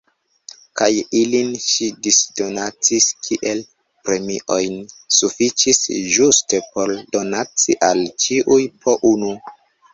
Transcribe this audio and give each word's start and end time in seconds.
Kaj 0.79 0.85
ilin 1.17 1.51
ŝi 1.65 1.89
disdonacis 2.07 3.11
kiel 3.27 3.61
premiojn. 4.09 4.75
Sufiĉis 5.19 5.85
ĝuste 6.17 6.65
por 6.73 6.97
donaci 7.17 7.81
al 7.93 8.05
ĉiuj 8.27 8.63
po 8.85 9.01
unu. 9.15 9.35